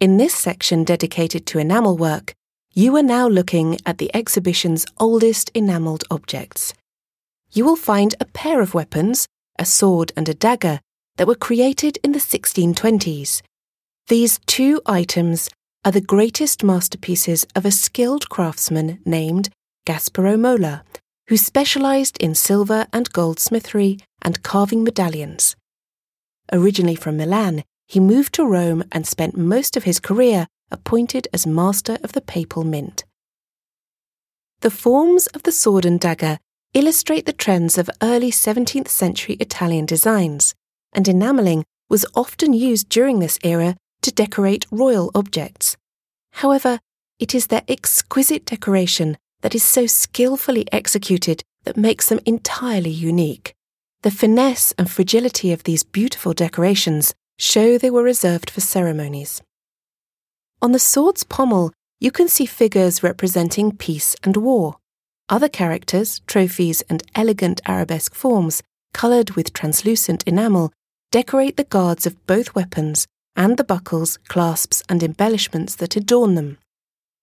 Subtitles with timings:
[0.00, 2.32] In this section dedicated to enamel work,
[2.72, 6.72] you are now looking at the exhibition's oldest enamelled objects.
[7.52, 9.28] You will find a pair of weapons,
[9.58, 10.80] a sword and a dagger,
[11.18, 13.42] that were created in the 1620s.
[14.08, 15.50] These two items
[15.84, 19.50] are the greatest masterpieces of a skilled craftsman named
[19.86, 20.82] Gasparo Mola,
[21.28, 25.56] who specialised in silver and goldsmithery and carving medallions.
[26.50, 31.44] Originally from Milan, he moved to Rome and spent most of his career appointed as
[31.44, 33.04] Master of the Papal Mint.
[34.60, 36.38] The forms of the sword and dagger
[36.72, 40.54] illustrate the trends of early 17th century Italian designs,
[40.92, 45.76] and enamelling was often used during this era to decorate royal objects.
[46.34, 46.78] However,
[47.18, 53.52] it is their exquisite decoration that is so skillfully executed that makes them entirely unique.
[54.02, 59.40] The finesse and fragility of these beautiful decorations show they were reserved for ceremonies.
[60.60, 64.76] On the sword's pommel, you can see figures representing peace and war.
[65.30, 70.70] Other characters, trophies, and elegant arabesque forms, coloured with translucent enamel,
[71.10, 76.58] decorate the guards of both weapons and the buckles, clasps, and embellishments that adorn them.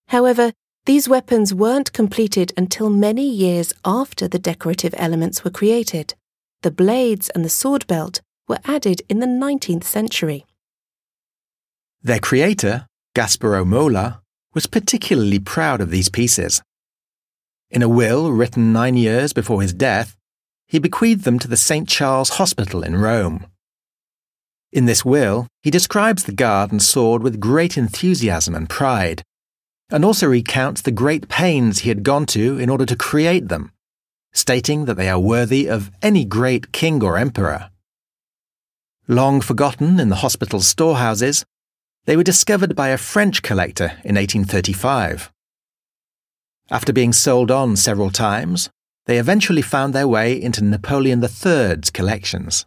[0.08, 0.52] However,
[0.88, 6.16] these weapons weren't completed until many years after the decorative elements were created.
[6.64, 10.46] The blades and the sword belt were added in the 19th century.
[12.02, 14.22] Their creator, Gasparo Mola,
[14.54, 16.62] was particularly proud of these pieces.
[17.70, 20.16] In a will written nine years before his death,
[20.68, 21.88] he bequeathed them to the St.
[21.88, 23.46] Charles Hospital in Rome.
[24.72, 29.24] In this will, he describes the guard and sword with great enthusiasm and pride,
[29.90, 33.72] and also recounts the great pains he had gone to in order to create them,
[34.34, 37.70] stating that they are worthy of any great king or emperor.
[39.10, 41.46] Long forgotten in the hospital's storehouses,
[42.06, 45.32] they were discovered by a French collector in 1835.
[46.70, 48.70] After being sold on several times,
[49.06, 52.66] they eventually found their way into Napoleon III's collections.